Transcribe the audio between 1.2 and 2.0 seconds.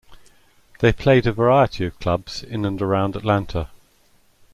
a variety of